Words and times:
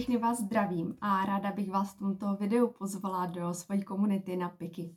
Všechny 0.00 0.16
vás 0.16 0.40
zdravím 0.40 0.96
a 1.00 1.26
ráda 1.26 1.52
bych 1.52 1.70
vás 1.70 1.94
v 1.94 1.98
tomto 1.98 2.36
videu 2.36 2.68
pozvala 2.68 3.26
do 3.26 3.54
své 3.54 3.80
komunity 3.80 4.36
na 4.36 4.48
Piki. 4.48 4.96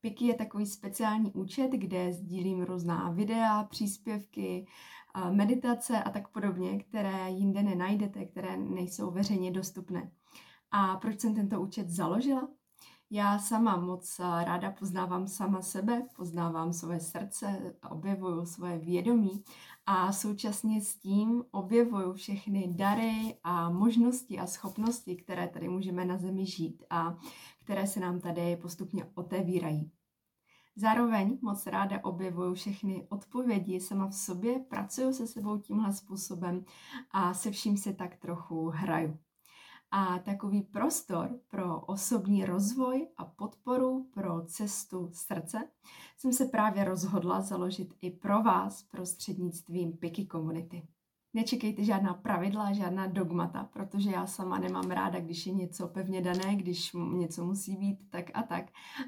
Piki 0.00 0.26
je 0.26 0.34
takový 0.34 0.66
speciální 0.66 1.32
účet, 1.32 1.70
kde 1.70 2.12
sdílím 2.12 2.62
různá 2.62 3.10
videa, 3.10 3.64
příspěvky, 3.64 4.66
meditace 5.30 6.02
a 6.02 6.10
tak 6.10 6.28
podobně, 6.28 6.78
které 6.78 7.30
jinde 7.30 7.62
nenajdete, 7.62 8.24
které 8.24 8.56
nejsou 8.56 9.10
veřejně 9.10 9.50
dostupné. 9.50 10.10
A 10.70 10.96
proč 10.96 11.20
jsem 11.20 11.34
tento 11.34 11.60
účet 11.60 11.90
založila? 11.90 12.48
Já 13.14 13.38
sama 13.38 13.76
moc 13.76 14.18
ráda 14.18 14.70
poznávám 14.70 15.28
sama 15.28 15.62
sebe, 15.62 16.06
poznávám 16.16 16.72
svoje 16.72 17.00
srdce, 17.00 17.74
objevuju 17.90 18.46
svoje 18.46 18.78
vědomí 18.78 19.44
a 19.86 20.12
současně 20.12 20.80
s 20.80 20.96
tím 20.96 21.44
objevuju 21.50 22.12
všechny 22.12 22.74
dary 22.76 23.38
a 23.44 23.70
možnosti 23.70 24.38
a 24.38 24.46
schopnosti, 24.46 25.16
které 25.16 25.48
tady 25.48 25.68
můžeme 25.68 26.04
na 26.04 26.18
Zemi 26.18 26.46
žít 26.46 26.82
a 26.90 27.16
které 27.64 27.86
se 27.86 28.00
nám 28.00 28.20
tady 28.20 28.56
postupně 28.56 29.04
otevírají. 29.14 29.90
Zároveň 30.76 31.38
moc 31.42 31.66
ráda 31.66 32.04
objevuju 32.04 32.54
všechny 32.54 33.06
odpovědi 33.08 33.80
sama 33.80 34.06
v 34.06 34.14
sobě, 34.14 34.58
pracuju 34.58 35.12
se 35.12 35.26
sebou 35.26 35.58
tímhle 35.58 35.92
způsobem 35.92 36.64
a 37.10 37.34
se 37.34 37.50
vším 37.50 37.76
si 37.76 37.94
tak 37.94 38.16
trochu 38.16 38.68
hraju 38.68 39.18
a 39.96 40.18
takový 40.18 40.62
prostor 40.62 41.38
pro 41.50 41.80
osobní 41.80 42.44
rozvoj 42.44 43.08
a 43.16 43.24
podporu 43.24 44.06
pro 44.14 44.42
cestu 44.46 45.10
srdce 45.12 45.68
jsem 46.18 46.32
se 46.32 46.44
právě 46.44 46.84
rozhodla 46.84 47.40
založit 47.40 47.94
i 48.00 48.10
pro 48.10 48.42
vás 48.42 48.82
prostřednictvím 48.82 49.92
Piki 49.92 50.26
Community. 50.26 50.82
Nečekejte 51.34 51.84
žádná 51.84 52.14
pravidla, 52.14 52.72
žádná 52.72 53.06
dogmata, 53.06 53.68
protože 53.72 54.10
já 54.10 54.26
sama 54.26 54.58
nemám 54.58 54.90
ráda, 54.90 55.20
když 55.20 55.46
je 55.46 55.52
něco 55.52 55.88
pevně 55.88 56.20
dané, 56.20 56.56
když 56.56 56.92
něco 57.12 57.44
musí 57.44 57.76
být 57.76 58.10
tak 58.10 58.30
a 58.34 58.42
tak, 58.42 58.64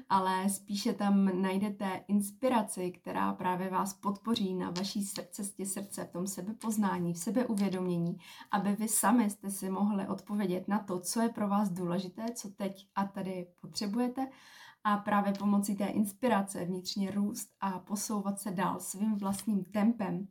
ale 0.09 0.49
spíše 0.49 0.93
tam 0.93 1.41
najdete 1.41 2.03
inspiraci, 2.07 2.91
která 2.91 3.33
právě 3.33 3.69
vás 3.69 3.93
podpoří 3.93 4.53
na 4.53 4.69
vaší 4.69 5.05
cestě 5.31 5.65
srdce, 5.65 6.05
v 6.05 6.11
tom 6.11 6.27
sebepoznání, 6.27 7.13
v 7.13 7.17
sebeuvědomění, 7.17 8.17
aby 8.51 8.75
vy 8.75 8.87
sami 8.87 9.29
jste 9.29 9.49
si 9.49 9.69
mohli 9.69 10.07
odpovědět 10.07 10.67
na 10.67 10.79
to, 10.79 10.99
co 10.99 11.21
je 11.21 11.29
pro 11.29 11.47
vás 11.47 11.69
důležité, 11.69 12.25
co 12.35 12.49
teď 12.49 12.87
a 12.95 13.05
tady 13.05 13.47
potřebujete. 13.61 14.27
A 14.83 14.97
právě 14.97 15.33
pomocí 15.33 15.75
té 15.75 15.85
inspirace 15.85 16.65
vnitřně 16.65 17.11
růst 17.11 17.49
a 17.61 17.79
posouvat 17.79 18.39
se 18.39 18.51
dál 18.51 18.79
svým 18.79 19.15
vlastním 19.15 19.63
tempem 19.63 20.27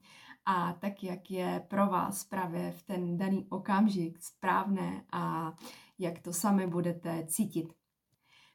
a 0.46 0.72
tak, 0.72 1.02
jak 1.02 1.30
je 1.30 1.64
pro 1.68 1.86
vás 1.86 2.24
právě 2.24 2.72
v 2.72 2.82
ten 2.82 3.16
daný 3.16 3.46
okamžik 3.48 4.22
správné 4.22 5.04
a 5.12 5.52
jak 5.98 6.18
to 6.18 6.32
sami 6.32 6.66
budete 6.66 7.26
cítit. 7.26 7.72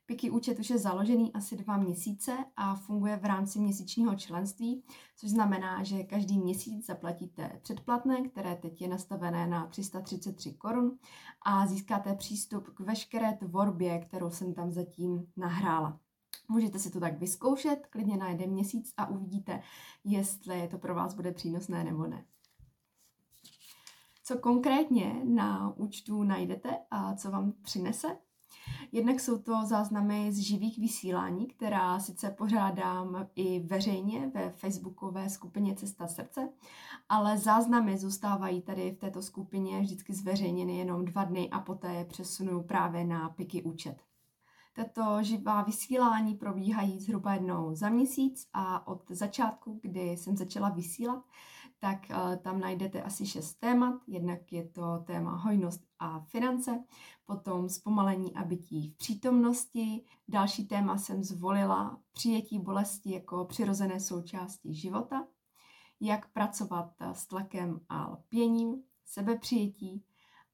Piki 0.05 0.29
účet 0.29 0.59
už 0.59 0.69
je 0.69 0.77
založený 0.77 1.33
asi 1.33 1.57
dva 1.57 1.77
měsíce 1.77 2.37
a 2.55 2.75
funguje 2.75 3.17
v 3.17 3.25
rámci 3.25 3.59
měsíčního 3.59 4.15
členství, 4.15 4.83
což 5.17 5.29
znamená, 5.29 5.83
že 5.83 6.03
každý 6.03 6.39
měsíc 6.39 6.85
zaplatíte 6.85 7.59
předplatné, 7.61 8.21
které 8.21 8.55
teď 8.55 8.81
je 8.81 8.87
nastavené 8.87 9.47
na 9.47 9.67
333 9.67 10.53
korun 10.53 10.97
a 11.45 11.67
získáte 11.67 12.15
přístup 12.15 12.69
k 12.69 12.79
veškeré 12.79 13.33
tvorbě, 13.33 13.99
kterou 13.99 14.29
jsem 14.29 14.53
tam 14.53 14.71
zatím 14.71 15.27
nahrála. 15.37 15.99
Můžete 16.49 16.79
si 16.79 16.91
to 16.91 16.99
tak 16.99 17.19
vyzkoušet 17.19 17.87
klidně 17.89 18.17
na 18.17 18.29
jeden 18.29 18.49
měsíc 18.49 18.93
a 18.97 19.09
uvidíte, 19.09 19.61
jestli 20.03 20.67
to 20.67 20.77
pro 20.77 20.95
vás 20.95 21.13
bude 21.13 21.31
přínosné 21.31 21.83
nebo 21.83 22.07
ne. 22.07 22.25
Co 24.23 24.37
konkrétně 24.37 25.21
na 25.23 25.73
účtu 25.77 26.23
najdete 26.23 26.77
a 26.91 27.15
co 27.15 27.31
vám 27.31 27.53
přinese? 27.61 28.17
Jednak 28.91 29.19
jsou 29.19 29.37
to 29.37 29.65
záznamy 29.65 30.31
z 30.31 30.37
živých 30.39 30.79
vysílání, 30.79 31.47
která 31.47 31.99
sice 31.99 32.29
pořádám 32.29 33.27
i 33.35 33.59
veřejně 33.59 34.31
ve 34.33 34.49
facebookové 34.49 35.29
skupině 35.29 35.75
Cesta 35.75 36.07
srdce, 36.07 36.49
ale 37.09 37.37
záznamy 37.37 37.97
zůstávají 37.97 38.61
tady 38.61 38.91
v 38.91 38.97
této 38.97 39.21
skupině 39.21 39.79
vždycky 39.79 40.13
zveřejněny 40.13 40.77
jenom 40.77 41.05
dva 41.05 41.23
dny 41.23 41.49
a 41.49 41.59
poté 41.59 41.93
je 41.93 42.05
přesunu 42.05 42.63
právě 42.63 43.05
na 43.05 43.29
Piky 43.29 43.63
účet. 43.63 44.10
Tato 44.73 45.23
živá 45.23 45.61
vysílání 45.61 46.35
probíhají 46.35 46.99
zhruba 46.99 47.33
jednou 47.33 47.75
za 47.75 47.89
měsíc 47.89 48.47
a 48.53 48.87
od 48.87 49.11
začátku, 49.11 49.79
kdy 49.81 50.01
jsem 50.01 50.37
začala 50.37 50.69
vysílat, 50.69 51.23
tak 51.79 51.99
uh, 52.09 52.35
tam 52.35 52.59
najdete 52.59 53.03
asi 53.03 53.25
šest 53.25 53.53
témat. 53.53 54.01
Jednak 54.07 54.53
je 54.53 54.67
to 54.67 55.03
téma 55.07 55.35
hojnost 55.35 55.81
a 55.99 56.19
finance, 56.19 56.83
potom 57.25 57.69
zpomalení 57.69 58.35
a 58.35 58.43
bytí 58.43 58.89
v 58.89 58.97
přítomnosti. 58.97 60.03
Další 60.27 60.67
téma 60.67 60.97
jsem 60.97 61.23
zvolila 61.23 61.99
přijetí 62.11 62.59
bolesti 62.59 63.13
jako 63.13 63.45
přirozené 63.45 63.99
součásti 63.99 64.73
života, 64.73 65.27
jak 65.99 66.31
pracovat 66.31 66.93
s 67.11 67.27
tlakem 67.27 67.81
a 67.89 68.11
lpěním, 68.11 68.83
sebepřijetí 69.05 70.03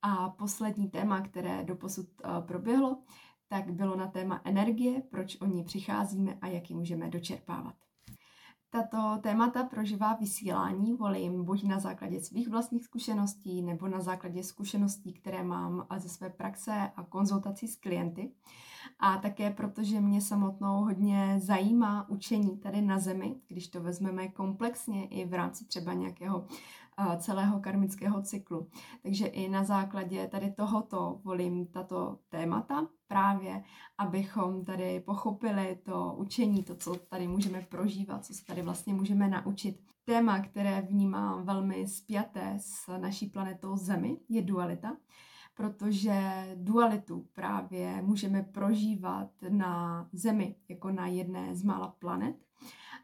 a 0.01 0.29
poslední 0.29 0.89
téma, 0.89 1.21
které 1.21 1.63
doposud 1.63 2.05
uh, 2.25 2.47
proběhlo, 2.47 2.97
tak 3.47 3.71
bylo 3.71 3.95
na 3.95 4.07
téma 4.07 4.41
energie, 4.43 5.01
proč 5.01 5.37
o 5.41 5.45
ní 5.45 5.63
přicházíme 5.63 6.37
a 6.41 6.47
jak 6.47 6.69
ji 6.69 6.75
můžeme 6.75 7.09
dočerpávat. 7.09 7.75
Tato 8.69 9.21
témata 9.21 9.63
pro 9.63 9.85
živá 9.85 10.13
vysílání 10.13 10.93
volím 10.93 11.45
buď 11.45 11.63
na 11.63 11.79
základě 11.79 12.19
svých 12.19 12.49
vlastních 12.49 12.83
zkušeností 12.83 13.61
nebo 13.61 13.87
na 13.87 13.99
základě 14.01 14.43
zkušeností, 14.43 15.13
které 15.13 15.43
mám 15.43 15.87
ze 15.97 16.09
své 16.09 16.29
praxe 16.29 16.91
a 16.95 17.03
konzultací 17.03 17.67
s 17.67 17.75
klienty. 17.75 18.31
A 18.99 19.17
také 19.17 19.51
protože 19.51 20.01
mě 20.01 20.21
samotnou 20.21 20.83
hodně 20.83 21.35
zajímá 21.39 22.09
učení 22.09 22.57
tady 22.57 22.81
na 22.81 22.99
Zemi, 22.99 23.35
když 23.47 23.67
to 23.67 23.81
vezmeme 23.81 24.27
komplexně 24.27 25.07
i 25.07 25.25
v 25.25 25.33
rámci 25.33 25.65
třeba 25.65 25.93
nějakého 25.93 26.45
celého 27.17 27.59
karmického 27.59 28.21
cyklu. 28.21 28.69
Takže 29.03 29.25
i 29.25 29.49
na 29.49 29.63
základě 29.63 30.27
tady 30.27 30.51
tohoto 30.51 31.21
volím 31.23 31.65
tato 31.65 32.19
témata 32.29 32.87
právě, 33.07 33.63
abychom 33.97 34.65
tady 34.65 34.99
pochopili 34.99 35.79
to 35.83 36.15
učení, 36.17 36.63
to, 36.63 36.75
co 36.75 36.95
tady 36.95 37.27
můžeme 37.27 37.61
prožívat, 37.61 38.25
co 38.25 38.33
se 38.33 38.45
tady 38.45 38.61
vlastně 38.61 38.93
můžeme 38.93 39.27
naučit. 39.27 39.79
Téma, 40.05 40.39
které 40.39 40.81
vnímám 40.81 41.43
velmi 41.43 41.87
spjaté 41.87 42.53
s 42.59 42.97
naší 42.97 43.29
planetou 43.29 43.77
Zemi, 43.77 44.17
je 44.29 44.41
dualita, 44.41 44.97
protože 45.53 46.47
dualitu 46.55 47.27
právě 47.33 48.01
můžeme 48.01 48.43
prožívat 48.43 49.29
na 49.49 50.07
Zemi 50.13 50.55
jako 50.69 50.91
na 50.91 51.07
jedné 51.07 51.55
z 51.55 51.63
mála 51.63 51.87
planet. 51.87 52.35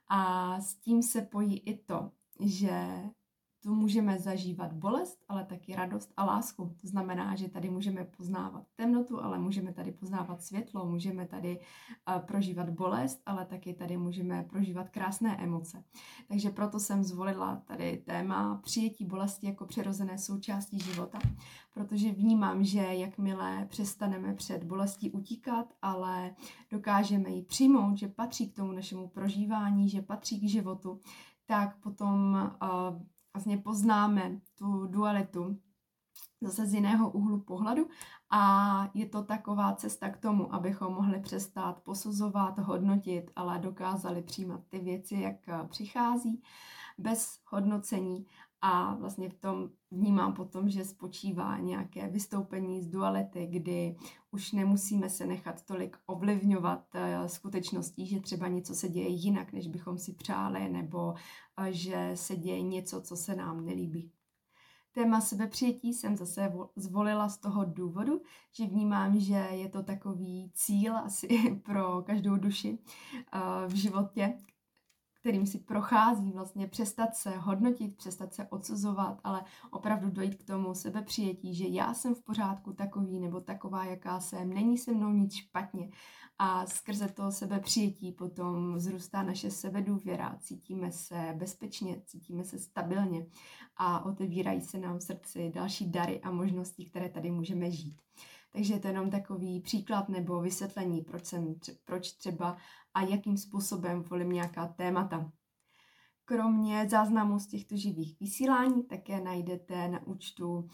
A 0.07 0.55
s 0.61 0.75
tím 0.75 1.03
se 1.03 1.21
pojí 1.21 1.59
i 1.59 1.77
to, 1.77 2.11
že 2.39 3.03
tu 3.63 3.75
můžeme 3.75 4.19
zažívat 4.19 4.73
bolest, 4.73 5.23
ale 5.29 5.45
taky 5.45 5.75
radost 5.75 6.13
a 6.17 6.25
lásku. 6.25 6.75
To 6.81 6.87
znamená, 6.87 7.35
že 7.35 7.49
tady 7.49 7.69
můžeme 7.69 8.05
poznávat 8.05 8.63
temnotu, 8.75 9.23
ale 9.23 9.39
můžeme 9.39 9.73
tady 9.73 9.91
poznávat 9.91 10.41
světlo, 10.41 10.85
můžeme 10.85 11.25
tady 11.25 11.59
uh, 11.59 12.19
prožívat 12.19 12.69
bolest, 12.69 13.21
ale 13.25 13.45
taky 13.45 13.73
tady 13.73 13.97
můžeme 13.97 14.43
prožívat 14.49 14.89
krásné 14.89 15.37
emoce. 15.37 15.83
Takže 16.27 16.49
proto 16.49 16.79
jsem 16.79 17.03
zvolila 17.03 17.55
tady 17.55 17.97
téma 17.97 18.59
přijetí 18.63 19.05
bolesti 19.05 19.47
jako 19.47 19.65
přirozené 19.65 20.17
součástí 20.17 20.79
života, 20.79 21.19
protože 21.73 22.11
vnímám, 22.11 22.63
že 22.63 22.79
jakmile 22.79 23.65
přestaneme 23.69 24.33
před 24.33 24.63
bolestí 24.63 25.11
utíkat, 25.11 25.73
ale 25.81 26.35
dokážeme 26.71 27.29
ji 27.29 27.41
přijmout, 27.41 27.97
že 27.97 28.07
patří 28.07 28.49
k 28.49 28.55
tomu 28.55 28.71
našemu 28.71 29.07
prožívání, 29.07 29.89
že 29.89 30.01
patří 30.01 30.39
k 30.39 30.49
životu, 30.49 30.99
tak 31.45 31.77
potom 31.77 32.33
uh, 32.61 33.12
vlastně 33.33 33.57
poznáme 33.57 34.39
tu 34.57 34.87
dualitu 34.87 35.59
zase 36.41 36.65
z 36.65 36.73
jiného 36.73 37.11
úhlu 37.11 37.39
pohledu 37.39 37.87
a 38.29 38.89
je 38.93 39.05
to 39.05 39.23
taková 39.23 39.75
cesta 39.75 40.09
k 40.09 40.17
tomu, 40.17 40.53
abychom 40.53 40.93
mohli 40.93 41.19
přestat 41.19 41.79
posuzovat, 41.83 42.59
hodnotit, 42.59 43.31
ale 43.35 43.59
dokázali 43.59 44.21
přijímat 44.21 44.61
ty 44.69 44.79
věci, 44.79 45.15
jak 45.15 45.35
eh, 45.47 45.67
přichází, 45.67 46.43
bez 46.97 47.39
hodnocení. 47.45 48.25
A 48.61 48.95
vlastně 48.95 49.29
v 49.29 49.33
tom 49.33 49.69
vnímám 49.91 50.33
potom, 50.33 50.69
že 50.69 50.85
spočívá 50.85 51.57
nějaké 51.57 52.07
vystoupení 52.07 52.81
z 52.81 52.87
duality, 52.87 53.47
kdy 53.47 53.95
už 54.33 54.51
nemusíme 54.51 55.09
se 55.09 55.25
nechat 55.25 55.65
tolik 55.65 55.97
ovlivňovat 56.05 56.95
eh, 56.95 57.29
skutečností, 57.29 58.07
že 58.07 58.19
třeba 58.19 58.47
něco 58.47 58.75
se 58.75 58.89
děje 58.89 59.09
jinak, 59.09 59.53
než 59.53 59.67
bychom 59.67 59.97
si 59.97 60.13
přáli, 60.13 60.69
nebo 60.69 61.13
eh, 61.57 61.73
že 61.73 62.11
se 62.15 62.35
děje 62.35 62.61
něco, 62.61 63.01
co 63.01 63.15
se 63.15 63.35
nám 63.35 63.65
nelíbí. 63.65 64.11
Téma 64.91 65.21
sebepřijetí 65.21 65.93
jsem 65.93 66.17
zase 66.17 66.53
zvolila 66.75 67.29
z 67.29 67.37
toho 67.37 67.65
důvodu, 67.65 68.21
že 68.51 68.65
vnímám, 68.65 69.19
že 69.19 69.47
je 69.51 69.69
to 69.69 69.83
takový 69.83 70.51
cíl 70.53 70.97
asi 70.97 71.27
pro 71.65 72.01
každou 72.01 72.37
duši 72.37 72.77
eh, 73.33 73.39
v 73.67 73.75
životě, 73.75 74.37
kterým 75.23 75.45
si 75.45 75.59
prochází, 75.59 76.31
vlastně 76.31 76.67
přestat 76.67 77.15
se 77.15 77.29
hodnotit, 77.29 77.97
přestat 77.97 78.33
se 78.33 78.47
odsuzovat, 78.47 79.19
ale 79.23 79.43
opravdu 79.71 80.09
dojít 80.09 80.35
k 80.35 80.43
tomu 80.43 80.73
sebepřijetí, 80.73 81.55
že 81.55 81.67
já 81.67 81.93
jsem 81.93 82.15
v 82.15 82.23
pořádku 82.23 82.73
takový 82.73 83.19
nebo 83.19 83.41
taková, 83.41 83.85
jaká 83.85 84.19
jsem, 84.19 84.53
není 84.53 84.77
se 84.77 84.91
mnou 84.91 85.09
nic 85.09 85.33
špatně. 85.33 85.89
A 86.39 86.65
skrze 86.65 87.07
to 87.07 87.31
sebepřijetí 87.31 88.11
potom 88.11 88.79
zrůstá 88.79 89.23
naše 89.23 89.51
sebedůvěra, 89.51 90.37
cítíme 90.39 90.91
se 90.91 91.33
bezpečně, 91.37 92.01
cítíme 92.05 92.43
se 92.43 92.59
stabilně 92.59 93.25
a 93.77 94.05
otevírají 94.05 94.61
se 94.61 94.77
nám 94.77 94.97
v 94.97 95.03
srdci 95.03 95.51
další 95.55 95.91
dary 95.91 96.21
a 96.21 96.31
možnosti, 96.31 96.85
které 96.85 97.09
tady 97.09 97.31
můžeme 97.31 97.71
žít. 97.71 98.01
Takže 98.53 98.73
je 98.73 98.79
to 98.79 98.87
jenom 98.87 99.09
takový 99.09 99.59
příklad 99.59 100.09
nebo 100.09 100.41
vysvětlení, 100.41 101.01
proč, 101.01 101.25
jsem, 101.25 101.55
proč 101.85 102.11
třeba 102.11 102.57
a 102.93 103.01
jakým 103.01 103.37
způsobem 103.37 104.03
volím 104.03 104.29
nějaká 104.29 104.67
témata. 104.67 105.31
Kromě 106.25 106.89
záznamů 106.89 107.39
z 107.39 107.47
těchto 107.47 107.77
živých 107.77 108.19
vysílání 108.19 108.83
také 108.83 109.21
najdete 109.21 109.87
na 109.87 110.07
účtu 110.07 110.67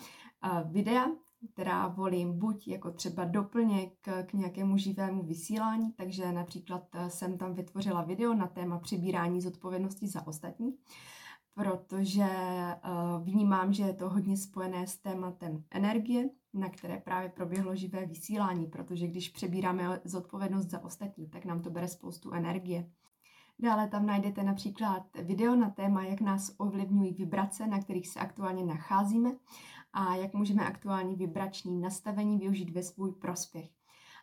videa, 0.66 1.08
která 1.54 1.88
volím 1.88 2.40
buď 2.40 2.68
jako 2.68 2.92
třeba 2.92 3.26
doplněk 3.26 3.94
k 4.26 4.34
nějakému 4.34 4.78
živému 4.78 5.24
vysílání, 5.24 5.92
takže 5.92 6.32
například 6.32 6.84
e, 6.94 7.10
jsem 7.10 7.38
tam 7.38 7.54
vytvořila 7.54 8.02
video 8.02 8.34
na 8.34 8.48
téma 8.48 8.80
přibírání 8.80 9.42
zodpovědnosti 9.42 10.08
za 10.08 10.28
ostatní, 10.28 10.78
protože 11.54 12.24
e, 12.24 12.80
vnímám, 13.24 13.74
že 13.74 13.84
je 13.84 13.94
to 13.94 14.10
hodně 14.10 14.38
spojené 14.38 14.88
s 14.88 14.98
tématem 14.98 15.64
energie, 15.72 16.30
na 16.54 16.70
které 16.70 16.98
právě 16.98 17.30
proběhlo 17.30 17.76
živé 17.76 18.06
vysílání, 18.06 18.68
protože 18.68 19.08
když 19.08 19.30
přebíráme 19.30 20.02
zodpovědnost 20.04 20.70
za 20.70 20.84
ostatní, 20.84 21.30
tak 21.30 21.46
nám 21.46 21.62
to 21.62 21.70
bere 21.70 21.88
spoustu 21.88 22.32
energie. 22.32 22.90
Dále 23.60 23.88
tam 23.88 24.06
najdete 24.06 24.44
například 24.44 25.04
video 25.24 25.56
na 25.56 25.70
téma, 25.70 26.04
jak 26.04 26.22
nás 26.22 26.56
ovlivňují 26.58 27.14
vibrace, 27.14 27.68
na 27.68 27.80
kterých 27.80 28.08
se 28.08 28.20
aktuálně 28.20 28.64
nacházíme 28.64 29.32
a 29.94 30.16
jak 30.16 30.34
můžeme 30.34 30.68
aktuální 30.68 31.16
vibrační 31.16 31.80
nastavení 31.80 32.38
využít 32.38 32.70
ve 32.70 32.84
svůj 32.84 33.12
prospěch. 33.12 33.70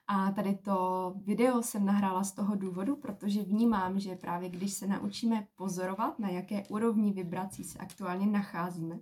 A 0.09 0.33
tady 0.33 0.55
to 0.55 1.15
video 1.17 1.63
jsem 1.63 1.85
nahrála 1.85 2.25
z 2.25 2.33
toho 2.33 2.57
důvodu, 2.57 2.97
protože 2.97 3.43
vnímám, 3.43 3.99
že 3.99 4.17
právě 4.17 4.49
když 4.49 4.73
se 4.73 4.87
naučíme 4.87 5.47
pozorovat, 5.57 6.19
na 6.19 6.29
jaké 6.29 6.63
úrovni 6.69 7.13
vibrací 7.13 7.65
se 7.65 7.79
aktuálně 7.79 8.27
nacházíme, 8.27 8.99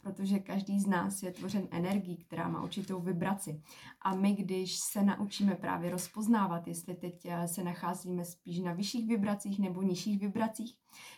protože 0.00 0.38
každý 0.38 0.80
z 0.80 0.86
nás 0.86 1.22
je 1.22 1.32
tvořen 1.32 1.68
energií, 1.70 2.16
která 2.16 2.48
má 2.48 2.62
určitou 2.62 3.00
vibraci. 3.00 3.62
A 4.02 4.14
my, 4.14 4.32
když 4.32 4.78
se 4.78 5.02
naučíme 5.02 5.54
právě 5.54 5.90
rozpoznávat, 5.90 6.68
jestli 6.68 6.94
teď 6.94 7.26
eh, 7.26 7.48
se 7.48 7.64
nacházíme 7.64 8.24
spíš 8.24 8.58
na 8.58 8.72
vyšších 8.72 9.08
vibracích 9.08 9.58
nebo 9.58 9.82
nižších 9.82 10.20
vibracích, 10.20 10.76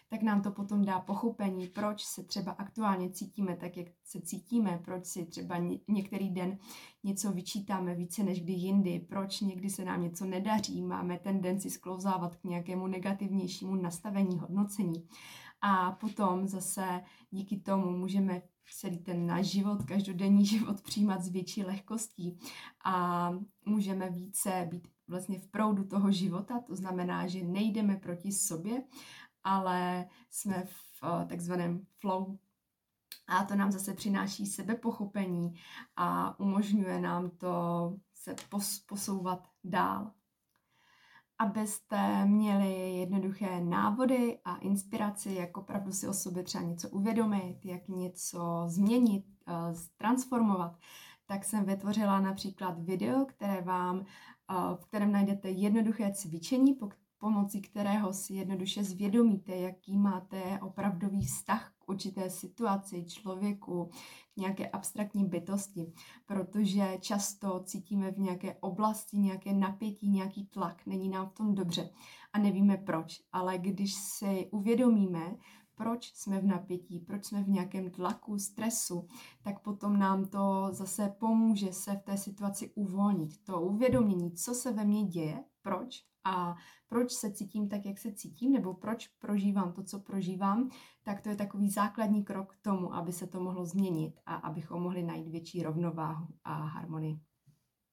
tak 0.08 0.22
nám 0.22 0.42
to 0.42 0.50
potom 0.50 0.84
dá 0.84 1.00
pochopení, 1.00 1.66
proč 1.66 2.04
se 2.04 2.22
třeba 2.22 2.52
aktuálně 2.52 3.10
cítíme 3.10 3.56
tak, 3.56 3.76
jak 3.76 3.86
se 4.04 4.20
cítíme, 4.20 4.80
proč 4.84 5.06
si 5.06 5.24
třeba 5.24 5.56
některý 5.88 6.30
den 6.30 6.58
něco 7.04 7.32
vyčítáme 7.32 7.94
více 7.94 8.22
než 8.22 8.40
kdy 8.40 8.52
jindy, 8.52 9.00
proč 9.08 9.40
někdy 9.40 9.70
se 9.70 9.84
nám 9.84 10.02
něco 10.02 10.24
nedaří, 10.24 10.82
máme 10.82 11.18
tendenci 11.18 11.70
sklouzávat 11.70 12.36
k 12.36 12.44
nějakému 12.44 12.86
negativnějšímu 12.86 13.74
nastavení, 13.74 14.38
hodnocení. 14.38 15.08
A 15.62 15.92
potom 15.92 16.46
zase 16.46 17.02
díky 17.30 17.56
tomu 17.56 17.90
můžeme 17.90 18.42
celý 18.82 18.98
ten 18.98 19.26
náš 19.26 19.46
život, 19.46 19.84
každodenní 19.84 20.46
život 20.54 20.80
přijímat 20.80 21.22
s 21.22 21.28
větší 21.28 21.64
lehkostí. 21.64 22.38
A 22.84 23.30
můžeme 23.64 24.10
více 24.10 24.68
být 24.70 24.88
vlastně 25.08 25.38
v 25.38 25.48
proudu 25.48 25.84
toho 25.84 26.12
života, 26.12 26.60
to 26.60 26.76
znamená, 26.76 27.26
že 27.26 27.44
nejdeme 27.44 27.96
proti 27.96 28.32
sobě, 28.32 28.82
ale 29.44 30.06
jsme 30.30 30.64
v 30.64 31.04
eh, 31.04 31.26
takzvaném 31.26 31.86
flow. 31.98 32.38
A 33.26 33.44
to 33.44 33.54
nám 33.54 33.72
zase 33.72 33.94
přináší 33.94 34.46
sebepochopení 34.46 35.54
a 35.96 36.40
umožňuje 36.40 37.00
nám 37.00 37.30
to 37.30 37.96
se 38.14 38.34
posouvat 38.86 39.48
dál 39.64 40.12
abyste 41.42 42.26
měli 42.26 42.94
jednoduché 42.96 43.60
návody 43.60 44.38
a 44.44 44.56
inspiraci, 44.56 45.32
jak 45.32 45.56
opravdu 45.56 45.92
si 45.92 46.08
o 46.08 46.12
sobě 46.12 46.42
třeba 46.42 46.64
něco 46.64 46.88
uvědomit, 46.88 47.58
jak 47.64 47.88
něco 47.88 48.64
změnit, 48.66 49.24
eh, 49.48 49.52
transformovat, 49.96 50.76
tak 51.26 51.44
jsem 51.44 51.64
vytvořila 51.64 52.20
například 52.20 52.78
video, 52.78 53.24
které 53.24 53.60
vám, 53.62 54.00
eh, 54.00 54.54
v 54.74 54.84
kterém 54.86 55.12
najdete 55.12 55.50
jednoduché 55.50 56.12
cvičení, 56.12 56.78
pomocí 57.18 57.62
kterého 57.62 58.12
si 58.12 58.34
jednoduše 58.34 58.84
zvědomíte, 58.84 59.56
jaký 59.56 59.96
máte 59.96 60.58
opravdový 60.62 61.26
vztah 61.26 61.71
k 61.84 61.88
určité 61.88 62.30
situaci, 62.30 63.04
člověku, 63.04 63.90
k 64.34 64.36
nějaké 64.36 64.68
abstraktní 64.68 65.24
bytosti, 65.24 65.92
protože 66.26 66.98
často 67.00 67.60
cítíme 67.64 68.10
v 68.10 68.18
nějaké 68.18 68.54
oblasti 68.54 69.16
nějaké 69.18 69.52
napětí, 69.52 70.10
nějaký 70.10 70.46
tlak, 70.46 70.86
není 70.86 71.08
nám 71.08 71.28
v 71.28 71.32
tom 71.32 71.54
dobře 71.54 71.90
a 72.32 72.38
nevíme 72.38 72.76
proč, 72.76 73.22
ale 73.32 73.58
když 73.58 73.94
si 73.94 74.48
uvědomíme, 74.50 75.36
proč 75.74 76.12
jsme 76.14 76.40
v 76.40 76.44
napětí, 76.44 76.98
proč 76.98 77.24
jsme 77.24 77.42
v 77.42 77.48
nějakém 77.48 77.90
tlaku, 77.90 78.38
stresu, 78.38 79.06
tak 79.42 79.62
potom 79.62 79.98
nám 79.98 80.24
to 80.24 80.68
zase 80.70 81.14
pomůže 81.18 81.72
se 81.72 81.96
v 81.96 82.02
té 82.02 82.16
situaci 82.16 82.70
uvolnit. 82.74 83.44
To 83.44 83.60
uvědomění, 83.60 84.32
co 84.32 84.54
se 84.54 84.72
ve 84.72 84.84
mně 84.84 85.04
děje, 85.04 85.44
proč 85.62 86.04
a 86.24 86.56
proč 86.88 87.12
se 87.12 87.32
cítím 87.32 87.68
tak, 87.68 87.86
jak 87.86 87.98
se 87.98 88.12
cítím, 88.12 88.52
nebo 88.52 88.74
proč 88.74 89.08
prožívám 89.08 89.72
to, 89.72 89.82
co 89.82 90.00
prožívám, 90.00 90.70
tak 91.02 91.20
to 91.20 91.28
je 91.28 91.36
takový 91.36 91.70
základní 91.70 92.24
krok 92.24 92.54
k 92.54 92.62
tomu, 92.62 92.94
aby 92.94 93.12
se 93.12 93.26
to 93.26 93.40
mohlo 93.40 93.64
změnit 93.64 94.20
a 94.26 94.34
abychom 94.34 94.82
mohli 94.82 95.02
najít 95.02 95.28
větší 95.28 95.62
rovnováhu 95.62 96.26
a 96.44 96.54
harmonii. 96.54 97.20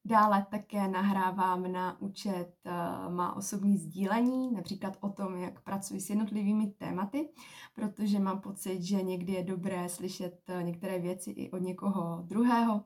Dále 0.06 0.46
také 0.50 0.88
nahrávám 0.88 1.72
na 1.72 2.02
účet 2.02 2.54
uh, 2.66 3.14
má 3.14 3.36
osobní 3.36 3.78
sdílení, 3.78 4.52
například 4.52 4.98
o 5.02 5.10
tom, 5.10 5.38
jak 5.38 5.62
pracuji 5.62 6.02
s 6.02 6.10
jednotlivými 6.10 6.68
tématy, 6.68 7.30
protože 7.76 8.20
mám 8.20 8.42
pocit, 8.42 8.84
že 8.84 9.02
někdy 9.02 9.34
je 9.34 9.44
dobré 9.44 9.90
slyšet 9.90 10.42
uh, 10.50 10.64
některé 10.64 11.00
věci 11.00 11.32
i 11.32 11.52
od 11.52 11.58
někoho 11.58 12.24
druhého 12.28 12.84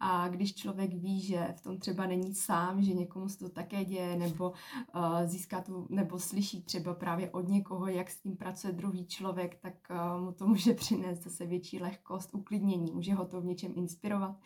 a 0.00 0.28
když 0.28 0.54
člověk 0.54 0.94
ví, 0.94 1.20
že 1.20 1.54
v 1.58 1.60
tom 1.60 1.78
třeba 1.78 2.06
není 2.06 2.34
sám, 2.34 2.82
že 2.82 2.92
někomu 2.92 3.28
se 3.28 3.38
to 3.38 3.48
také 3.48 3.84
děje, 3.84 4.16
nebo 4.16 4.50
uh, 4.50 4.54
získá 5.24 5.60
tu, 5.60 5.86
nebo 5.90 6.18
slyší 6.18 6.62
třeba 6.62 6.94
právě 6.94 7.30
od 7.30 7.48
někoho, 7.48 7.86
jak 7.86 8.10
s 8.10 8.20
tím 8.20 8.36
pracuje 8.36 8.72
druhý 8.72 9.06
člověk, 9.06 9.58
tak 9.60 9.74
mu 10.18 10.32
to 10.32 10.46
může 10.46 10.74
přinést 10.74 11.22
zase 11.22 11.46
větší 11.46 11.78
lehkost, 11.78 12.34
uklidnění, 12.34 12.92
může 12.92 13.14
ho 13.14 13.24
to 13.24 13.40
v 13.40 13.44
něčem 13.44 13.72
inspirovat. 13.76 14.36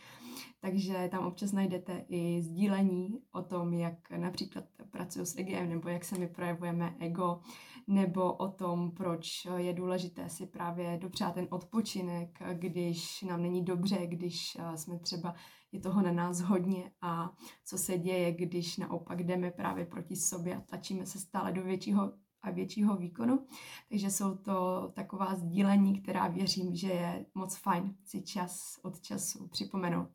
Takže 0.61 1.09
tam 1.11 1.26
občas 1.26 1.52
najdete 1.52 2.03
i 2.08 2.42
sdílení 2.42 3.20
o 3.32 3.42
tom, 3.42 3.73
jak 3.73 4.11
například 4.11 4.64
pracuji 4.90 5.26
s 5.26 5.37
egem, 5.38 5.68
nebo 5.68 5.88
jak 5.88 6.04
se 6.04 6.18
mi 6.18 6.28
projevujeme 6.28 6.96
ego, 6.99 7.40
nebo 7.87 8.32
o 8.32 8.49
tom, 8.49 8.90
proč 8.90 9.49
je 9.56 9.73
důležité 9.73 10.28
si 10.28 10.46
právě 10.46 10.99
dopřát 11.02 11.34
ten 11.34 11.46
odpočinek, 11.50 12.38
když 12.52 13.23
nám 13.23 13.42
není 13.42 13.64
dobře, 13.64 14.06
když 14.06 14.56
eh, 14.61 14.76
jsme 14.76 14.99
třeba, 14.99 15.34
je 15.73 15.80
toho 15.80 16.02
na 16.02 16.12
nás 16.12 16.40
hodně 16.40 16.90
a 17.00 17.30
co 17.64 17.78
se 17.78 17.99
děje, 17.99 18.32
když 18.32 18.76
naopak 18.76 19.23
jdeme 19.23 19.50
právě 19.50 19.87
proti 19.87 20.16
sobě 20.16 20.56
a 20.56 20.61
tlačíme 20.61 21.06
se 21.06 21.18
stále 21.18 21.52
do 21.52 21.62
většího 21.62 22.12
a 22.42 22.50
většího 22.50 22.96
výkonu. 22.96 23.46
Takže 23.88 24.11
jsou 24.11 24.34
to 24.37 24.88
taková 24.94 25.34
sdílení, 25.34 26.00
která 26.02 26.28
věřím, 26.28 26.76
že 26.76 26.88
je 26.88 27.26
moc 27.34 27.56
fajn 27.56 27.96
si 28.04 28.23
čas 28.23 28.78
od 28.82 29.00
času 29.00 29.49
připomenout. 29.49 30.08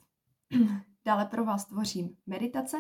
Dále 1.09 1.25
pro 1.25 1.45
vás 1.45 1.65
tvořím 1.65 2.09
meditace, 2.27 2.77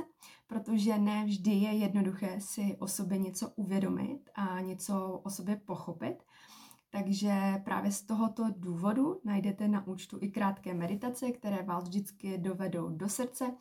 protože 0.47 0.97
ne 0.97 1.25
vždy 1.25 1.51
je 1.51 1.71
jednoduché 1.71 2.35
si 2.39 2.77
o 2.79 2.87
sobě 2.87 3.17
něco 3.17 3.49
uvědomit 3.55 4.29
a 4.35 4.59
něco 4.59 5.19
o 5.23 5.29
sobě 5.29 5.55
pochopit. 5.55 6.15
Takže 6.89 7.61
právě 7.65 7.91
z 7.91 8.01
tohoto 8.01 8.43
důvodu 8.57 9.21
najdete 9.25 9.67
na 9.67 9.87
účtu 9.87 10.17
i 10.21 10.29
krátké 10.29 10.73
meditace, 10.73 11.31
které 11.31 11.63
vás 11.63 11.83
vždycky 11.83 12.37
dovedou 12.37 12.89
do 12.89 13.09
srdce 13.09 13.55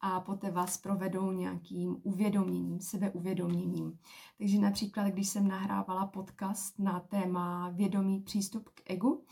a 0.00 0.20
poté 0.20 0.50
vás 0.50 0.78
provedou 0.78 1.32
nějakým 1.32 1.96
uvědoměním, 2.02 2.80
sebeuvědoměním. 2.80 3.98
Takže 4.38 4.58
například, 4.58 5.08
když 5.08 5.28
jsem 5.28 5.48
nahrávala 5.48 6.06
podcast 6.06 6.78
na 6.78 7.00
téma 7.00 7.70
vědomý 7.70 8.20
přístup 8.20 8.68
k 8.68 8.90
egu, 8.90 9.24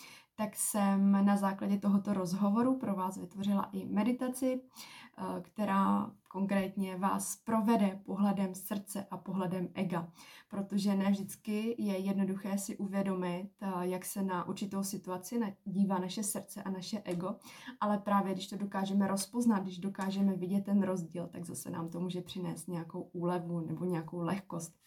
tak 0.43 0.57
jsem 0.57 1.25
na 1.25 1.37
základě 1.37 1.79
tohoto 1.79 2.13
rozhovoru 2.13 2.79
pro 2.79 2.95
vás 2.95 3.17
vytvořila 3.17 3.69
i 3.73 3.85
meditaci, 3.85 4.61
eh, 4.61 5.41
která 5.41 6.11
konkrétně 6.29 6.97
vás 6.97 7.37
provede 7.37 8.01
pohledem 8.05 8.55
srdce 8.55 9.07
a 9.11 9.17
pohledem 9.17 9.69
ega, 9.75 10.09
protože 10.49 10.95
ne 10.95 11.11
vždycky 11.11 11.75
je 11.79 11.99
jednoduché 11.99 12.59
si 12.59 12.77
uvědomit, 12.77 13.51
eh, 13.61 13.71
jak 13.81 14.05
se 14.05 14.23
na 14.23 14.49
určitou 14.49 14.83
situaci 14.83 15.57
dívá 15.65 15.99
naše 15.99 16.23
srdce 16.23 16.63
a 16.63 16.71
naše 16.71 17.03
ego, 17.05 17.37
ale 17.81 17.99
právě 17.99 18.33
když 18.33 18.47
to 18.47 18.57
dokážeme 18.57 19.09
rozpoznat, 19.09 19.63
když 19.63 19.79
dokážeme 19.79 20.35
vidět 20.35 20.65
ten 20.65 20.83
rozdíl, 20.83 21.27
tak 21.27 21.45
zase 21.45 21.71
nám 21.71 21.89
to 21.89 22.01
může 22.01 22.21
přinést 22.21 22.69
nějakou 22.69 23.01
úlevu 23.13 23.61
nebo 23.61 23.85
nějakou 23.85 24.21
lehkost. 24.21 24.83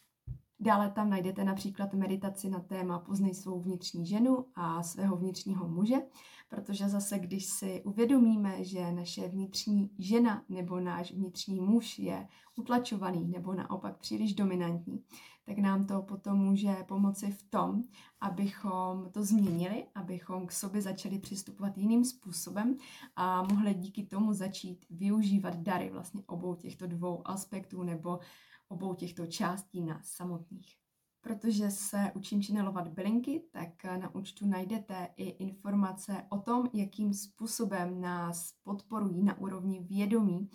Dále 0.60 0.92
tam 0.92 1.10
najdete 1.10 1.44
například 1.44 1.94
meditaci 1.94 2.50
na 2.50 2.60
téma 2.60 3.00
Poznej 3.00 3.34
svou 3.34 3.62
vnitřní 3.62 4.06
ženu 4.06 4.46
a 4.56 4.84
svého 4.84 5.16
vnitřního 5.16 5.68
muže, 5.68 5.96
protože 6.50 6.90
zase, 6.90 7.20
když 7.20 7.46
si 7.46 7.82
uvědomíme, 7.86 8.64
že 8.64 8.92
naše 8.92 9.28
vnitřní 9.28 9.90
žena 10.00 10.44
nebo 10.50 10.80
náš 10.80 11.12
vnitřní 11.12 11.62
muž 11.62 12.00
je 12.00 12.28
utlačovaný 12.56 13.28
nebo 13.28 13.54
naopak 13.54 13.98
příliš 13.98 14.34
dominantní, 14.34 15.04
tak 15.46 15.58
nám 15.58 15.86
to 15.86 16.02
potom 16.02 16.38
může 16.38 16.76
pomoci 16.88 17.32
v 17.32 17.44
tom, 17.44 17.84
abychom 18.22 19.10
to 19.12 19.24
změnili, 19.24 19.86
abychom 19.96 20.48
k 20.48 20.52
sobě 20.52 20.82
začali 20.82 21.20
přistupovat 21.20 21.78
jiným 21.78 22.06
způsobem 22.06 22.76
a 23.16 23.44
mohli 23.44 23.74
díky 23.74 24.06
tomu 24.06 24.34
začít 24.34 24.86
využívat 24.90 25.56
dary 25.56 25.90
vlastně 25.90 26.24
obou 26.28 26.56
těchto 26.56 26.88
dvou 26.88 27.28
aspektů 27.28 27.84
nebo 27.84 28.20
obou 28.68 28.94
těchto 28.94 29.28
částí 29.28 29.82
nás 29.82 30.08
samotných. 30.08 30.76
Protože 31.22 31.72
se 31.72 32.12
učím 32.16 32.42
činelovat 32.42 32.88
bylinky, 32.88 33.44
tak 33.52 33.84
na 33.84 34.16
účtu 34.16 34.46
najdete 34.46 35.08
i 35.16 35.24
informace 35.24 36.24
o 36.30 36.38
tom, 36.38 36.70
jakým 36.74 37.14
způsobem 37.14 38.02
nás 38.02 38.54
podporují 38.64 39.24
na 39.24 39.38
úrovni 39.38 39.80
vědomí 39.80 40.50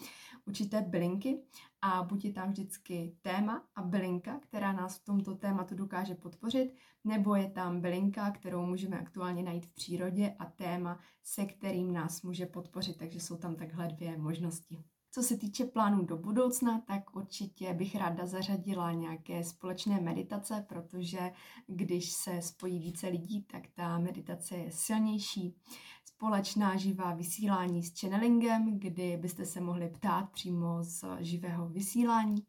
určité 0.47 0.81
bylinky 0.83 1.43
a 1.83 2.03
buď 2.03 2.25
je 2.25 2.33
tam 2.33 2.51
vždycky 2.51 3.17
téma 3.23 3.69
a 3.75 3.83
bylinka, 3.83 4.39
která 4.39 4.73
nás 4.73 4.99
v 4.99 5.05
tomto 5.05 5.35
tématu 5.35 5.75
dokáže 5.75 6.15
podpořit, 6.15 6.75
nebo 7.05 7.35
je 7.35 7.51
tam 7.51 7.81
bylinka, 7.81 8.31
kterou 8.31 8.67
můžeme 8.67 9.01
aktuálně 9.01 9.43
najít 9.43 9.67
v 9.67 9.75
přírodě 9.75 10.35
a 10.39 10.45
téma, 10.45 11.01
se 11.23 11.45
kterým 11.45 11.93
nás 11.93 12.23
může 12.23 12.47
podpořit. 12.47 12.97
Takže 12.99 13.21
jsou 13.21 13.37
tam 13.37 13.57
takhle 13.57 13.89
dvě 13.89 14.19
možnosti. 14.19 14.85
Co 15.13 15.23
se 15.23 15.37
týče 15.37 15.65
plánů 15.65 16.05
do 16.05 16.17
budoucna, 16.17 16.81
tak 16.87 17.17
určitě 17.17 17.75
bych 17.75 17.95
ráda 17.95 18.27
zařadila 18.27 18.93
nějaké 18.93 19.45
společné 19.45 20.01
meditace, 20.01 20.67
protože 20.69 21.33
když 21.67 22.13
se 22.13 22.43
spojí 22.43 22.79
více 22.79 23.09
lidí, 23.09 23.43
tak 23.43 23.63
ta 23.75 23.99
meditace 23.99 24.57
je 24.57 24.71
silnější. 24.71 25.57
Společná 26.05 26.77
živá 26.77 27.15
vysílání 27.15 27.83
s 27.83 28.01
channelingem, 28.01 28.79
kdy 28.79 29.17
byste 29.17 29.47
se 29.47 29.61
mohli 29.61 29.89
ptát 29.89 30.31
přímo 30.31 30.85
z 30.85 31.05
živého 31.21 31.69
vysílání, 31.69 32.47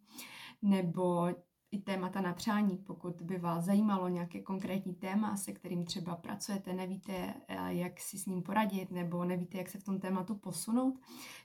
nebo 0.61 1.27
i 1.71 1.79
témata 1.79 2.21
na 2.21 2.33
přání, 2.33 2.77
pokud 2.77 3.21
by 3.21 3.37
vás 3.37 3.65
zajímalo 3.65 4.09
nějaké 4.09 4.41
konkrétní 4.41 4.93
téma, 4.93 5.37
se 5.37 5.51
kterým 5.51 5.85
třeba 5.85 6.15
pracujete, 6.15 6.73
nevíte, 6.73 7.33
eh, 7.47 7.73
jak 7.73 7.99
si 7.99 8.19
s 8.19 8.25
ním 8.25 8.43
poradit, 8.43 8.91
nebo 8.91 9.25
nevíte, 9.25 9.57
jak 9.57 9.69
se 9.69 9.79
v 9.79 9.83
tom 9.83 9.99
tématu 9.99 10.35
posunout, 10.35 10.99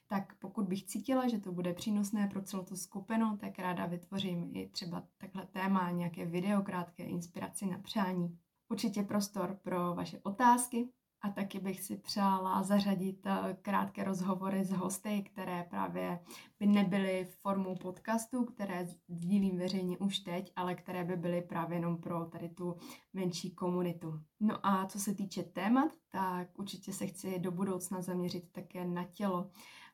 tak 0.07 0.35
pokud 0.39 0.69
bych 0.69 0.85
cítila, 0.85 1.29
že 1.29 1.39
to 1.39 1.53
bude 1.53 1.75
přínosné 1.75 2.29
pro 2.29 2.43
celou 2.43 2.65
tu 2.65 2.77
skupinu, 2.77 3.37
tak 3.37 3.59
ráda 3.59 3.87
vytvořím 3.87 4.51
i 4.57 4.69
třeba 4.69 5.03
takhle 5.19 5.47
téma, 5.47 5.91
nějaké 5.91 6.27
video, 6.27 6.63
krátké 6.63 7.05
inspiraci 7.05 7.67
na 7.67 7.79
přání. 7.79 8.39
Určitě 8.69 9.03
prostor 9.03 9.59
pro 9.63 9.95
vaše 9.95 10.21
otázky, 10.23 10.89
a 11.23 11.31
taky 11.31 11.61
bych 11.61 11.81
si 11.81 11.97
přála 11.97 12.63
zařadit 12.63 13.27
eh, 13.27 13.57
krátké 13.63 14.05
rozhovory 14.05 14.65
s 14.65 14.71
hosty, 14.71 15.23
které 15.23 15.67
právě 15.71 16.21
by 16.59 16.67
nebyly 16.67 17.29
formou 17.43 17.77
podcastu, 17.77 18.45
které 18.45 18.87
sdílím 19.09 19.59
veřejně 19.59 19.99
už 19.99 20.19
teď, 20.19 20.53
ale 20.57 20.75
které 20.75 21.05
by 21.05 21.17
byly 21.17 21.43
právě 21.43 21.77
jenom 21.77 21.97
pro 21.97 22.25
tady 22.25 22.49
tu 22.49 22.77
menší 23.13 23.51
komunitu. 23.51 24.21
No 24.41 24.67
a 24.67 24.87
co 24.87 24.99
se 24.99 25.15
týče 25.15 25.43
témat, 25.43 25.93
tak 26.09 26.59
určitě 26.59 26.93
se 26.93 27.07
chci 27.07 27.39
do 27.39 27.51
budoucna 27.51 28.03
zaměřit 28.03 28.53
také 28.53 28.85
na 28.85 29.05
tělo 29.05 29.51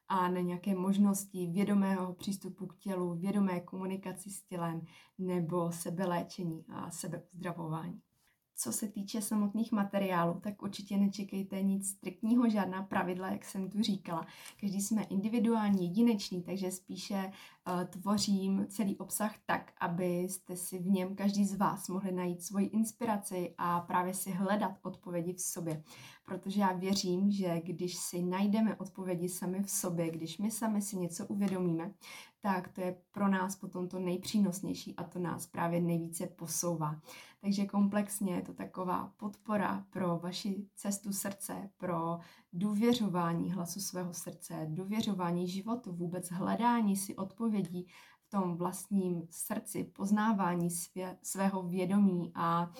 a 0.08 0.28
na 0.28 0.40
nějaké 0.40 0.74
možnosti 0.74 1.46
vědomého 1.46 2.14
přístupu 2.14 2.66
k 2.66 2.76
tělu, 2.76 3.14
vědomé 3.14 3.60
komunikaci 3.60 4.30
s 4.30 4.42
tělem 4.42 4.80
nebo 5.18 5.72
sebeléčení 5.72 6.64
a 6.68 6.90
sebeuzdravování. 6.90 8.02
Co 8.56 8.72
se 8.72 8.88
týče 8.88 9.22
samotných 9.22 9.72
materiálů, 9.72 10.40
tak 10.40 10.62
určitě 10.62 10.96
nečekejte 10.96 11.62
nic 11.62 11.88
striktního, 11.88 12.50
žádná 12.50 12.82
pravidla, 12.82 13.30
jak 13.30 13.44
jsem 13.44 13.70
tu 13.70 13.82
říkala. 13.82 14.26
Každý 14.60 14.80
jsme 14.80 15.02
individuální, 15.02 15.88
jedinečný, 15.88 16.42
takže 16.42 16.70
spíše 16.70 17.32
tvořím 17.88 18.66
celý 18.68 18.98
obsah 18.98 19.34
tak, 19.46 19.72
abyste 19.80 20.56
si 20.56 20.78
v 20.78 20.86
něm 20.86 21.16
každý 21.16 21.44
z 21.44 21.54
vás 21.54 21.88
mohli 21.88 22.12
najít 22.12 22.42
svoji 22.42 22.66
inspiraci 22.66 23.54
a 23.58 23.80
právě 23.80 24.14
si 24.14 24.30
hledat 24.30 24.72
odpovědi 24.82 25.32
v 25.32 25.40
sobě. 25.40 25.82
Protože 26.24 26.60
já 26.60 26.72
věřím, 26.72 27.30
že 27.30 27.60
když 27.64 27.96
si 27.96 28.22
najdeme 28.22 28.76
odpovědi 28.76 29.28
sami 29.28 29.62
v 29.62 29.70
sobě, 29.70 30.10
když 30.10 30.38
my 30.38 30.50
sami 30.50 30.82
si 30.82 30.96
něco 30.96 31.26
uvědomíme, 31.26 31.94
tak 32.40 32.68
to 32.68 32.80
je 32.80 32.96
pro 33.10 33.28
nás 33.28 33.56
potom 33.56 33.88
to 33.88 33.98
nejpřínosnější 33.98 34.96
a 34.96 35.04
to 35.04 35.18
nás 35.18 35.46
právě 35.46 35.80
nejvíce 35.80 36.26
posouvá. 36.26 37.00
Takže 37.40 37.66
komplexně 37.66 38.34
je 38.34 38.42
to 38.42 38.54
taková 38.54 39.12
podpora 39.16 39.86
pro 39.90 40.18
vaši 40.18 40.66
cestu 40.74 41.12
srdce, 41.12 41.70
pro 41.76 42.18
důvěřování 42.52 43.52
hlasu 43.52 43.80
svého 43.80 44.14
srdce, 44.14 44.66
důvěřování 44.70 45.48
životu, 45.48 45.92
vůbec 45.92 46.30
hledání 46.30 46.96
si 46.96 47.16
odpovědí 47.16 47.86
v 48.26 48.30
tom 48.30 48.56
vlastním 48.56 49.26
srdci, 49.30 49.84
poznávání 49.84 50.70
svě, 50.70 51.18
svého 51.22 51.62
vědomí 51.62 52.32
a 52.34 52.70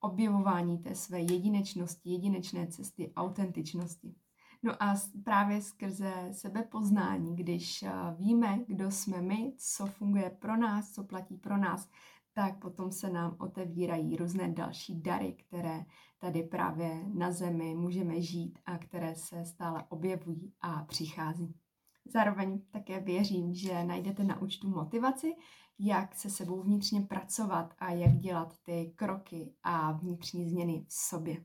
objevování 0.00 0.78
té 0.78 0.94
své 0.94 1.20
jedinečnosti, 1.20 2.10
jedinečné 2.10 2.66
cesty, 2.66 3.12
autentičnosti. 3.16 4.14
No 4.62 4.82
a 4.82 4.94
právě 5.24 5.62
skrze 5.62 6.28
sebepoznání, 6.32 7.36
když 7.36 7.82
eh, 7.82 7.92
víme, 8.18 8.58
kdo 8.66 8.90
jsme 8.90 9.22
my, 9.22 9.52
co 9.56 9.86
funguje 9.86 10.30
pro 10.30 10.56
nás, 10.56 10.92
co 10.92 11.04
platí 11.04 11.36
pro 11.36 11.56
nás, 11.56 11.88
tak 12.38 12.58
potom 12.58 12.92
se 12.92 13.10
nám 13.10 13.36
otevírají 13.40 14.16
různé 14.16 14.48
další 14.48 15.02
dary, 15.02 15.32
které 15.32 15.84
tady 16.18 16.42
právě 16.42 17.04
na 17.14 17.32
zemi 17.32 17.74
můžeme 17.74 18.22
žít 18.22 18.58
a 18.66 18.78
které 18.78 19.14
se 19.14 19.44
stále 19.44 19.84
objevují 19.88 20.52
a 20.60 20.84
přichází. 20.84 21.54
Zároveň 22.04 22.60
také 22.70 23.00
věřím, 23.00 23.54
že 23.54 23.84
najdete 23.84 24.24
na 24.24 24.42
účtu 24.42 24.68
motivaci, 24.68 25.36
jak 25.78 26.14
se 26.14 26.30
sebou 26.30 26.62
vnitřně 26.62 27.00
pracovat 27.00 27.74
a 27.78 27.90
jak 27.90 28.18
dělat 28.18 28.54
ty 28.62 28.92
kroky 28.96 29.54
a 29.62 29.92
vnitřní 29.92 30.48
změny 30.50 30.84
v 30.88 30.92
sobě. 30.92 31.44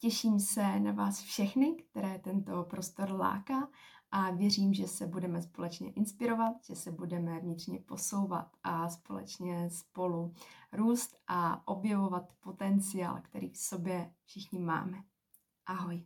Těším 0.00 0.40
se 0.40 0.80
na 0.80 0.92
vás 0.92 1.20
všechny, 1.20 1.74
které 1.74 2.18
tento 2.18 2.62
prostor 2.62 3.12
láká 3.12 3.68
a 4.10 4.30
věřím, 4.30 4.74
že 4.74 4.88
se 4.88 5.06
budeme 5.06 5.42
společně 5.42 5.92
inspirovat, 5.92 6.64
že 6.64 6.76
se 6.76 6.90
budeme 6.92 7.40
vnitřně 7.40 7.78
posouvat 7.78 8.56
a 8.62 8.88
společně 8.88 9.70
spolu 9.70 10.34
růst 10.72 11.16
a 11.26 11.68
objevovat 11.68 12.32
potenciál, 12.40 13.20
který 13.22 13.50
v 13.50 13.56
sobě 13.56 14.12
všichni 14.24 14.58
máme. 14.58 15.02
Ahoj. 15.66 16.04